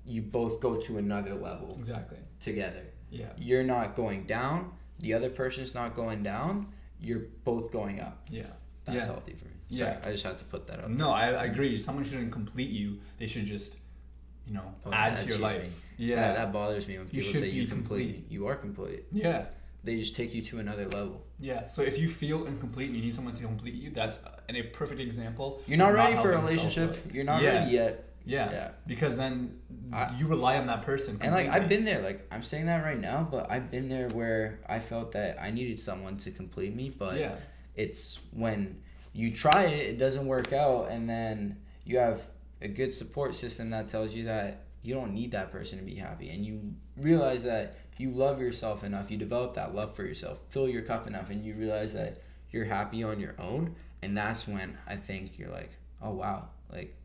[0.07, 2.85] you both go to another level exactly together.
[3.11, 6.67] yeah you're not going down, the other person's not going down,
[7.01, 8.27] you're both going up.
[8.31, 8.45] yeah
[8.85, 9.05] That's yeah.
[9.07, 9.51] healthy for me.
[9.73, 9.99] Yeah.
[10.05, 10.89] I just had to put that up.
[10.91, 11.79] No, I, I agree.
[11.79, 12.99] Someone shouldn't complete you.
[13.19, 13.77] They should just,
[14.45, 15.63] you know, Oh, add to your life.
[15.63, 16.07] me.
[16.09, 16.17] Yeah.
[16.17, 18.07] That, that bothers me when people should say you complete.
[18.09, 18.31] complete.
[18.31, 18.35] me.
[18.35, 19.05] You are complete.
[19.13, 19.47] yeah.
[19.83, 21.25] They just take you to another level.
[21.39, 21.67] Yeah.
[21.69, 24.63] So if you feel incomplete and you need someone to complete you, that's a, a
[24.65, 25.63] perfect example.
[25.67, 26.99] You're not ready for a relationship.
[27.13, 27.61] You're not Yeah.
[27.61, 28.05] ready yet.
[28.25, 28.51] Yeah.
[28.51, 28.71] Yeah.
[28.87, 29.59] Because then
[29.93, 31.19] I- you rely on that person.
[31.23, 32.03] And like I've been there.
[32.03, 35.51] Like I'm saying that right now, but I've been there where I felt that I
[35.51, 36.91] needed someone to complete me.
[36.91, 37.37] But yeah.
[37.75, 38.83] it's when
[39.15, 42.23] you try it, it doesn't work out, and then you have
[42.61, 45.95] a good support system that tells you that you don't need that person to be
[45.95, 50.41] happy, and you realize that you love yourself enough, you develop that love for yourself,
[50.51, 54.49] fill your cup enough, and you realize that you're happy on your own, and that's
[54.49, 55.71] when I think you're like,
[56.03, 56.97] oh wow, like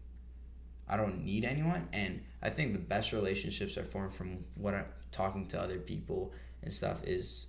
[0.88, 4.86] I don't need anyone, and I think the best relationships are formed from what I'm
[5.12, 7.46] talking to other people and stuff is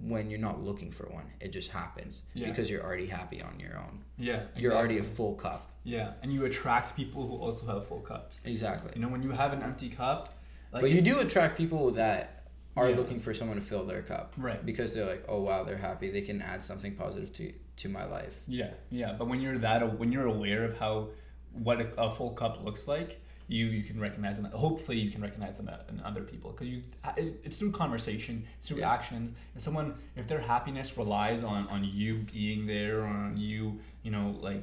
[0.00, 1.26] when you're not looking for one.
[1.40, 2.48] It just happens Yeah.
[2.48, 4.02] because you're already happy on your own.
[4.16, 4.44] Yeah.
[4.56, 5.70] You're already a full cup.
[5.84, 6.12] Yeah.
[6.22, 8.40] And you attract people who also have full cups.
[8.46, 8.92] Exactly.
[8.94, 10.38] You know, when you have an empty cup,
[10.72, 12.39] like but you do attract people that
[12.76, 12.96] are Yeah.
[12.96, 14.32] looking for someone to fill their cup.
[14.36, 14.64] Right.
[14.64, 16.10] Because they're like, oh wow, they're happy.
[16.10, 18.42] They can add something positive to to my life.
[18.46, 19.14] Yeah, yeah.
[19.18, 21.08] But when you're that, when you're aware of how
[21.52, 24.44] what a, a full cup looks like, you you can recognize them.
[24.52, 26.82] Hopefully, you can recognize them in other people because you
[27.16, 28.92] it, it's through conversation, it's through Yeah.
[28.92, 29.30] actions.
[29.54, 34.10] And someone, if their happiness relies on on you being there, or on you, you
[34.12, 34.62] know, like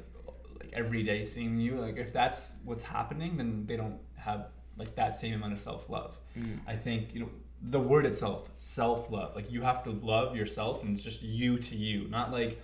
[0.60, 4.96] like every day seeing you, like if that's what's happening, then they don't have like
[4.96, 6.18] that same amount of self love.
[6.38, 6.60] Mhm.
[6.68, 7.30] I think you know
[7.62, 9.36] the word itself, self love.
[9.36, 12.62] Like you have to love yourself, and it's just you to you, not like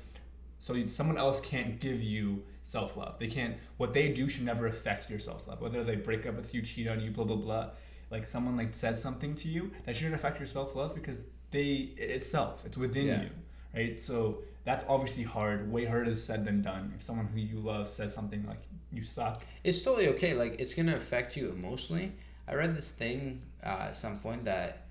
[0.60, 3.19] so someone else can't give you self love.
[3.19, 3.58] They can't.
[3.77, 5.62] What they do should never affect your self love.
[5.62, 7.69] Whether they break up with you, cheat on you, blah blah blah.
[8.12, 11.93] Like someone like says something to you that shouldn't affect your self love because they
[11.97, 12.65] itself.
[12.65, 13.21] It's within Yeah.
[13.23, 13.29] you,
[13.73, 13.99] right?
[14.01, 16.93] So that's obviously hard, way harder said than done.
[16.95, 18.60] If someone who you love says something like
[18.91, 20.34] you suck, it's totally okay.
[20.34, 22.13] Like it's gonna affect you emotionally.
[22.47, 24.86] I read this thing uh, at some point that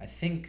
[0.00, 0.48] I think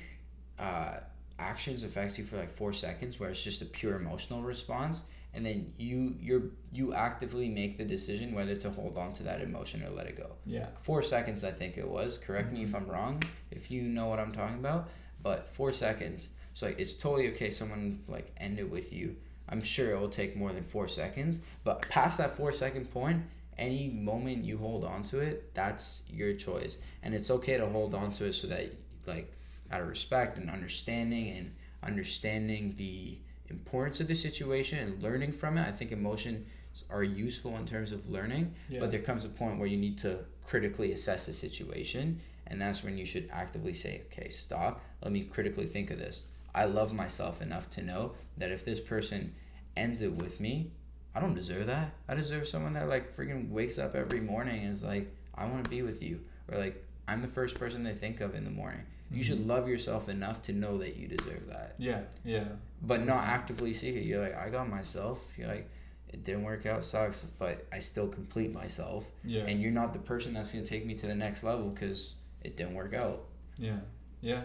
[0.59, 0.97] uh,
[1.39, 5.45] actions affect you for like four seconds, where it's just a pure emotional response, and
[5.45, 9.83] then you you you actively make the decision whether to hold on to that emotion
[9.83, 10.31] or let it go.
[10.45, 12.17] yeah, Four seconds, I think it was.
[12.17, 13.23] Correct me if I'm wrong.
[13.49, 14.89] If you know what I'm talking about,
[15.23, 16.29] but four seconds.
[16.53, 17.49] So like, it's totally okay.
[17.49, 19.15] Someone like end it with you.
[19.47, 23.23] I'm sure it will take more than four seconds, but past that four second point,
[23.61, 27.93] any moment you hold on to it, that's your choice, and it's okay to hold
[27.93, 28.73] on to it so that
[29.05, 29.31] like
[29.71, 33.17] out of respect and understanding and understanding the
[33.49, 35.67] importance of the situation and learning from it.
[35.67, 36.45] I think emotions
[36.89, 39.97] are useful in terms of learning, yeah, but there comes a point where you need
[39.99, 44.81] to critically assess the situation, and that's when you should actively say, okay, stop.
[45.03, 46.25] Let me critically think of this.
[46.53, 49.33] I love myself enough to know that if this person
[49.77, 50.71] ends it with me,
[51.13, 51.91] I don't deserve that.
[52.07, 55.63] I deserve someone that like freaking wakes up every morning and is like, I want
[55.63, 58.51] to be with you, or like I'm the first person they think of in the
[58.51, 58.81] morning.
[59.13, 62.45] You should love yourself enough to know that you deserve that, yeah, yeah,
[62.81, 64.03] but not actively seek it.
[64.05, 65.27] You're like, I got myself.
[65.37, 65.69] You're like,
[66.07, 69.99] it didn't work out, sucks, but I still complete myself yeah, and you're not the
[69.99, 73.25] person that's going to take me to the next level because it didn't work out.
[73.57, 73.79] yeah,
[74.21, 74.43] yeah.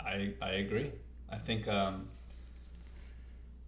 [0.00, 0.90] I I agree.
[1.30, 2.08] I think um,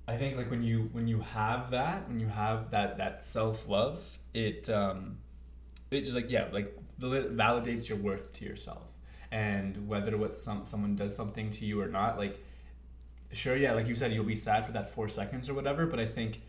[0.08, 3.68] I think like when you when you have that when you have that that self
[3.68, 5.18] love it um,
[5.90, 8.88] it just like yeah like validates your worth to yourself.
[9.30, 12.42] And whether what some someone does something to you or not like
[13.32, 16.00] sure yeah like you said you'll be sad for that four seconds or whatever but
[16.00, 16.40] I think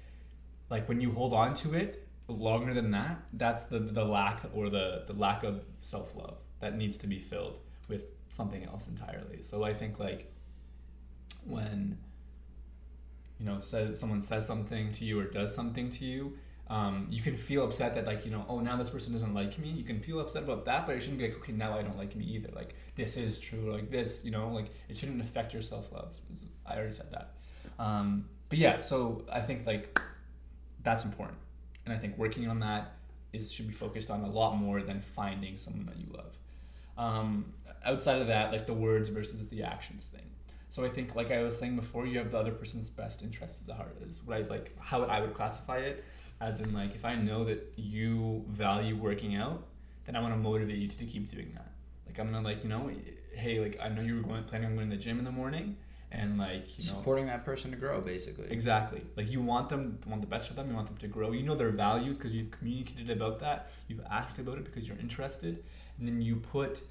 [0.69, 4.69] like when you hold on to it longer than that that's the the lack or
[4.69, 9.41] the the lack of self love that needs to be filled with something else entirely.
[9.41, 10.31] So I think like
[11.43, 11.97] when
[13.39, 16.38] you know says someone says something to you or does something to you
[16.69, 19.58] um, you can feel upset that like you know oh now this person doesn't like
[19.58, 19.69] me.
[19.69, 21.97] You can feel upset about that but it shouldn't be like okay now i don't
[21.97, 22.49] like me either.
[22.54, 23.73] Like this is true.
[23.73, 26.15] Like this you know like it shouldn't affect your self-love.
[26.65, 27.34] I already said that.
[27.80, 29.99] Um, but yeah so i think like
[30.84, 31.39] that's important.
[31.86, 32.93] And i think working on that
[33.34, 36.38] is should be focused on a lot more than finding someone that you love.
[36.99, 40.30] Um, outside of that like the words versus the actions thing
[40.71, 43.67] so I think, like I was saying before, you have the other person's best interests
[43.67, 43.97] at heart.
[44.03, 46.03] Is what I like how I would classify it,
[46.39, 49.63] as in like if I know that you value working out,
[50.05, 51.71] then I want to motivate you to keep doing that.
[52.05, 52.91] Like I'm gonna like you know,
[53.34, 55.32] hey, like I know you were going planning on going to the gym in the
[55.32, 55.75] morning,
[56.12, 58.51] and like you know, Supporting that person to grow, basically.
[58.51, 59.01] Exactly.
[59.17, 60.69] Like you want them, want the best for them.
[60.69, 61.32] You want them to grow.
[61.32, 63.71] You know their values because you've communicated about that.
[63.88, 65.63] You've asked about it because you're interested,
[65.97, 66.82] and then you put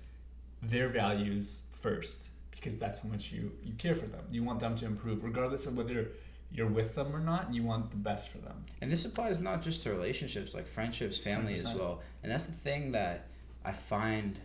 [0.61, 4.25] their values first because that's how much you you care for them.
[4.31, 6.13] You want them to improve, regardless of whether
[6.51, 7.47] you're with them or not.
[7.47, 8.65] And you want the best for them.
[8.81, 11.79] And this applies not just to relationships, like friendships, family as 100%.
[11.79, 12.03] well.
[12.23, 13.27] And that's the thing that
[13.65, 14.39] I find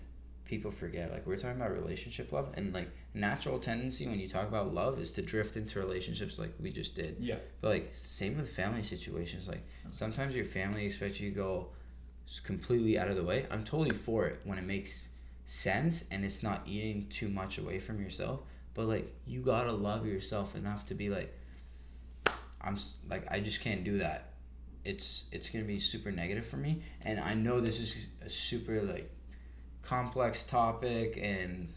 [0.45, 1.11] people forget.
[1.11, 4.99] Like we're talking about relationship love, and like natural tendency when you talk about love
[4.99, 7.17] is to drift into relationships, like we just did.
[7.19, 7.37] Yeah.
[7.61, 9.47] But like same with family situations.
[9.47, 11.69] Like sometimes your family expects you to go
[12.43, 13.45] completely out of the way.
[13.51, 15.09] I'm totally for it when it makes
[15.45, 18.41] sense and it's not eating too much away from yourself.
[18.73, 21.33] But like you gotta love yourself enough to be like,
[22.61, 22.77] I'm
[23.09, 24.33] like I just can't do that.
[24.83, 28.81] It's it's gonna be super negative for me, and I know this is a super
[28.81, 29.09] like
[29.81, 31.71] complex topic, and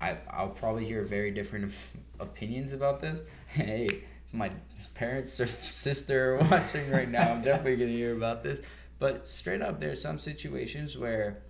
[0.00, 1.72] I I'll probably hear very different
[2.20, 3.20] opinions about this.
[3.48, 3.88] Hey,
[4.32, 4.50] my
[4.94, 7.30] parents or sister are watching right now.
[7.32, 8.62] I'm definitely gonna hear about this.
[8.98, 11.42] But straight up, there's some situations where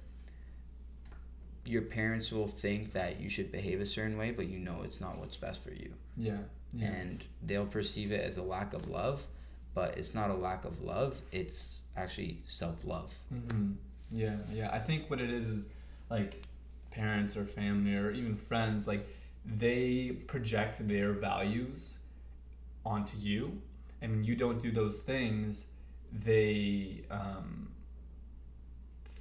[1.66, 5.00] your parents will think that you should behave a certain way, but you know it's
[5.00, 6.38] not what's best for you Yeah.
[6.72, 6.86] Yeah.
[6.88, 9.26] and they'll perceive it as a lack of love,
[9.74, 11.20] but it's not a lack of love.
[11.32, 13.14] It's actually self love.
[13.30, 13.72] hmm
[14.10, 14.70] Yeah, yeah.
[14.72, 15.68] I think what it is is
[16.10, 16.42] like
[16.90, 19.06] parents or family or even friends, like
[19.44, 21.98] they project their values
[22.84, 23.60] onto you,
[24.00, 25.66] and when you don't do those things,
[26.12, 27.68] they um,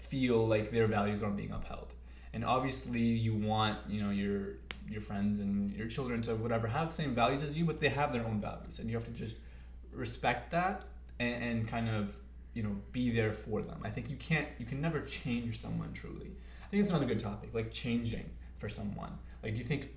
[0.09, 1.93] feel like their values aren't being upheld.
[2.35, 4.57] And obviously, you want you know your
[4.89, 7.89] your friends and your children to whatever have the same values as you, but they
[7.89, 9.37] have their own values, and you have to just
[9.93, 10.83] respect that
[11.19, 12.17] and, and kind of
[12.53, 13.79] you know be there for them.
[13.85, 16.31] I think you can't you can never change someone truly.
[16.61, 19.17] I think it's another good topic like changing for someone.
[19.41, 19.91] Like do you think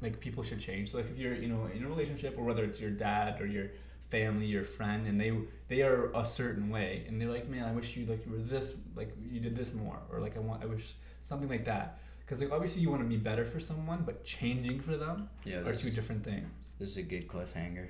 [0.00, 0.92] like people should change?
[0.92, 3.46] So like if you're you know in a relationship or whether it's your dad or
[3.46, 3.66] your
[4.10, 5.32] family your friend and they
[5.68, 8.38] they are a certain way and they're like man i wish you like you were
[8.38, 11.86] this like you did this more or like i want i wish something like that
[12.20, 15.66] Because like obviously you want to be better for someone, but changing for them Yeah,
[15.68, 16.74] are two different things.
[16.80, 17.88] this is a good cliffhanger.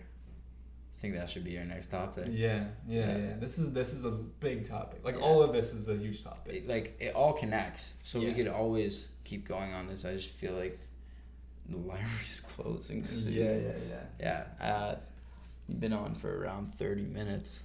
[0.96, 2.26] I think that should be our next topic.
[2.28, 3.16] Yeah, yeah, Yeah.
[3.26, 3.34] yeah.
[3.44, 4.14] This is this is a
[4.46, 4.98] big topic.
[5.08, 5.26] Like Yeah.
[5.26, 6.52] all of this is a huge topic.
[6.56, 8.94] It- like it all connects, so we could always
[9.28, 10.04] keep going on this.
[10.10, 10.76] I just feel like
[11.72, 13.32] the library's closing soon.
[13.42, 14.04] Yeah, yeah, yeah.
[14.26, 14.94] Yeah, uh,
[15.70, 17.60] you've been on for around 30 minutes.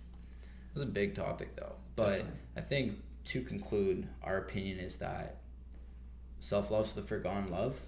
[0.72, 1.74] It was a big topic though.
[1.96, 2.32] But Definitely.
[2.58, 2.94] I think
[3.26, 5.38] to conclude, our opinion is that
[6.40, 7.82] self love's the forgotten love.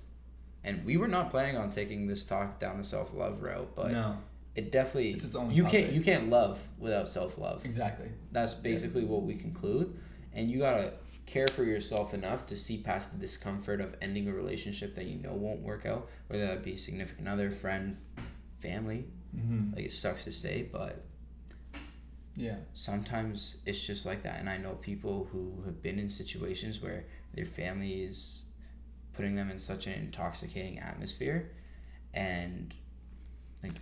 [0.63, 3.91] And we were not planning on taking this talk down the self love route, but
[3.91, 4.17] no,
[4.55, 7.63] it definitely It's its own you can't you can't love without self love.
[7.63, 8.09] exactly.
[8.31, 9.97] That's basically what we conclude.
[10.33, 10.93] And you gotta
[11.25, 15.21] care for yourself enough to see past the discomfort of ending a relationship that you
[15.21, 17.97] know won't work out, whether that be significant other, friend,
[18.59, 19.05] family.
[19.35, 19.75] Mm-hmm.
[19.75, 21.03] Like it sucks to say, but
[22.35, 22.57] Yeah.
[22.73, 24.39] sometimes it's just like that.
[24.39, 28.43] And I know people who have been in situations where their family is
[29.13, 31.51] putting them in such an intoxicating atmosphere,
[32.13, 32.73] and
[33.63, 33.73] like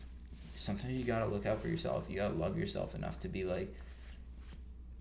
[0.55, 2.05] sometimes you gotta look out for yourself.
[2.09, 3.75] You gotta love yourself enough to be like,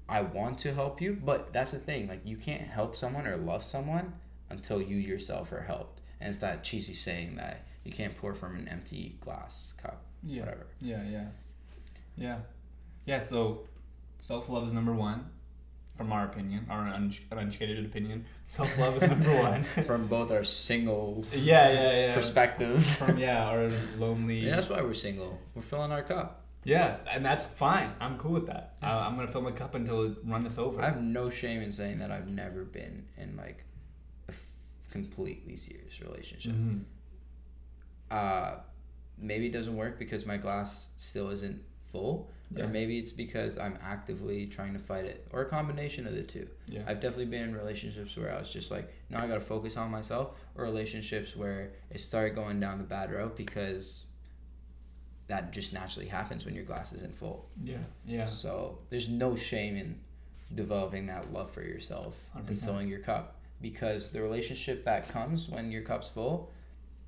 [0.09, 2.09] I want to help you, but that's the thing.
[2.09, 4.15] Like you can't help someone or love someone
[4.51, 6.01] until you yourself are helped.
[6.21, 10.03] And it's that cheesy saying that you can't pour from an empty glass cup.
[10.27, 10.41] Yeah.
[10.41, 10.67] Whatever.
[10.81, 11.25] Yeah, yeah,
[12.17, 12.39] yeah,
[13.07, 13.21] yeah.
[13.21, 13.67] So,
[14.23, 15.27] self love is number one,
[15.97, 18.25] from our opinion, our un- uneducated opinion.
[18.45, 19.63] Self love is number one.
[19.87, 22.15] From both our single yeah, yeah, yeah.
[22.15, 22.95] perspectives.
[22.97, 24.41] From yeah, our lonely.
[24.41, 25.39] Yeah, that's why we're single.
[25.55, 26.43] We're filling our cup.
[26.65, 27.93] Yeah, and that's fine.
[28.01, 28.75] I'm cool with that.
[28.83, 30.81] Uh, I'm gonna fill my cup until it runneth over.
[30.81, 33.65] I have no shame in saying that I've never been in like
[34.29, 34.47] a f-
[34.91, 36.53] completely serious relationship.
[36.53, 36.85] Mhm.
[38.11, 38.57] Uh,
[39.19, 42.65] maybe it doesn't work because my glass still isn't full, Yeah.
[42.65, 46.23] or maybe it's because I'm actively trying to fight it, or a combination of the
[46.23, 46.49] two.
[46.67, 46.83] Yeah.
[46.87, 49.91] I've definitely been in relationships where I was just like, no, I gotta focus on
[49.91, 54.05] myself, or relationships where it started going down the bad road because
[55.27, 57.49] that just naturally happens when your glass isn't full.
[57.63, 57.79] yeah.
[58.05, 58.27] Yeah.
[58.27, 60.01] So there's no shame in
[60.55, 62.65] developing that love for yourself and 100%.
[62.65, 66.53] filling your cup because the relationship that comes when your cup's full,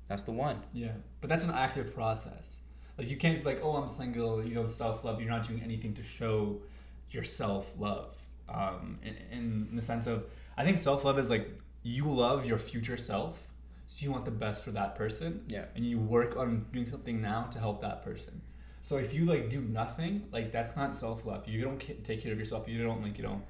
[0.07, 0.61] that's the one.
[0.73, 2.59] Yeah, but that's an active process.
[2.97, 4.43] Like you can't be like, oh, I'm single.
[4.47, 5.21] You know, self love.
[5.21, 6.61] You're not doing anything to show
[7.09, 8.17] your self love.
[8.49, 10.25] Um, in, in the sense of,
[10.57, 11.49] I think self love is like
[11.83, 13.51] you love your future self,
[13.87, 15.43] so you want the best for that person.
[15.47, 15.65] Yeah.
[15.75, 18.41] and you work on doing something now to help that person.
[18.81, 21.47] So if you like do nothing, like that's not self love.
[21.47, 22.67] You don't take care of yourself.
[22.67, 23.41] You don't like you know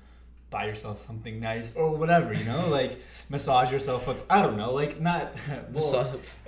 [0.50, 2.34] buy yourself something nice or whatever.
[2.34, 4.08] You know, like massage yourself.
[4.08, 5.34] What's I don't know, like not
[5.72, 6.20] well,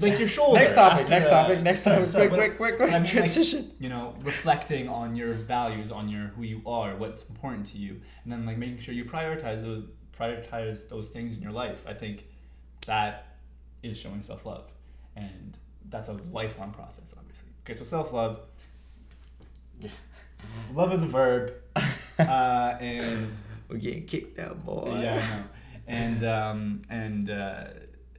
[0.00, 0.58] like your shoulder.
[0.58, 2.10] next topic, next a- topic, next topic.
[2.12, 2.90] Quick, quick, quick, quick.
[2.90, 3.70] I mean, like, Transition.
[3.78, 8.00] you know, reflecting on your values, on your who you are, what's important to you,
[8.24, 9.84] and then like making sure you prioritize those
[10.18, 11.86] prioritize those things in your life.
[11.88, 12.26] I think
[12.86, 13.26] that
[13.82, 14.70] is showing self love,
[15.16, 15.56] and
[15.88, 17.48] that's a lifelong process, obviously.
[17.64, 18.40] Okay, so self love.
[20.74, 21.52] Love is a verb,
[22.28, 23.32] uh, and
[23.68, 24.98] We're getting kicked out, boy.
[25.00, 25.44] yeah, I know.
[25.86, 27.64] And um, and uh,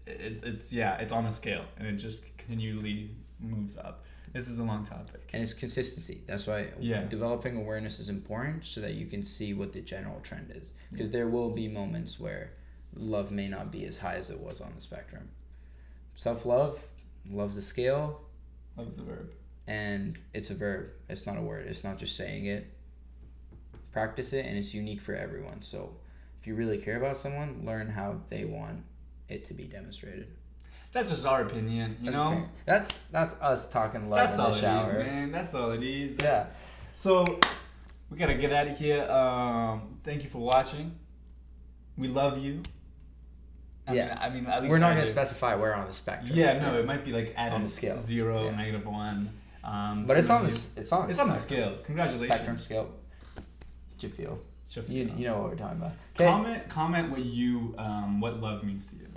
[0.08, 4.04] it, it's yeah, it's on a scale, and it just continually moves up.
[4.34, 5.30] This is a long topic.
[5.34, 6.22] And it's consistency.
[6.26, 7.04] That's why Yeah.
[7.04, 10.74] developing awareness is important so that you can see what the general trend is.
[10.90, 12.54] Because there will be moments where
[12.96, 15.30] love may not be as high as it was on the spectrum.
[16.16, 16.88] Self love,
[17.30, 18.22] love's a scale,
[18.78, 19.34] Love's a verb.
[19.68, 20.92] and it's a verb.
[21.10, 21.68] It's not a word.
[21.68, 22.68] It's not just saying it.
[23.92, 25.62] Practice it, and it's unique for everyone.
[25.62, 25.96] So
[26.40, 28.84] if you really care about someone, learn how they want
[29.28, 30.28] it to be demonstrated.
[30.94, 32.32] That's just our opinion, you That's know.
[32.34, 32.44] okay.
[32.66, 35.00] That's that's us talking love That's in all the it is, shower.
[35.00, 35.32] man.
[35.32, 36.18] That's all it is.
[36.22, 36.48] Yeah.
[36.96, 37.24] So
[38.10, 39.04] we gotta get out of here.
[39.10, 40.98] Um, thank you for watching.
[41.98, 42.62] We love you.
[43.88, 44.08] I Yeah.
[44.10, 46.38] Mean, I mean, at least We're not gonna specify where on the spectrum.
[46.38, 47.98] Yeah, no, it might be like at On the scale.
[47.98, 48.56] zero, Yeah.
[48.56, 49.30] negative one.
[49.64, 51.78] Um, But it's on the it's on It's on the scale.
[51.84, 52.34] Congratulations.
[52.36, 52.94] spectrum scale.
[54.04, 54.40] You feel?
[54.88, 55.92] You, you know what we're talking about.
[56.16, 56.26] Okay.
[56.26, 59.08] Comment comment what you um, what love means to you.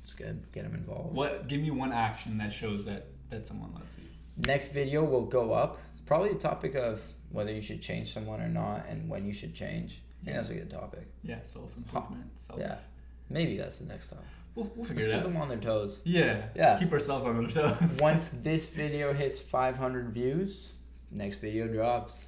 [0.00, 0.44] It's good.
[0.52, 1.14] Get them involved.
[1.14, 4.04] What give me one action that shows that that someone loves you.
[4.46, 5.80] Next video will go up.
[6.06, 9.54] Probably the topic of whether you should change someone or not, and when you should
[9.54, 10.00] change.
[10.22, 11.06] Yeah, that's a good topic.
[11.22, 12.38] Yeah, self improvement.
[12.38, 12.58] Self.
[12.60, 12.76] Yeah.
[13.28, 14.24] Maybe that's the next topic.
[14.54, 15.32] We'll, we'll figure Let's it keep out.
[15.32, 16.00] them on their toes.
[16.04, 16.42] Yeah.
[16.56, 16.78] Yeah.
[16.78, 17.98] Keep ourselves on our toes.
[18.00, 20.72] Once this video hits 500 views,
[21.10, 22.26] next video drops.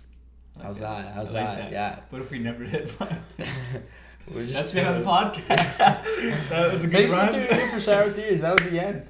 [0.61, 0.84] How's Okay.
[1.03, 1.14] that?
[1.14, 1.72] How's like that?
[1.72, 1.98] Yeah.
[2.11, 3.18] What if we never hit five?
[4.32, 5.48] We're just That's the end of the podcast.
[6.51, 7.32] that was a good Thanks for run.
[7.32, 8.42] tuning in for Shower Series.
[8.42, 9.09] That was the end.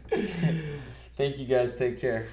[1.16, 1.74] Thank you guys.
[1.76, 2.28] Take care.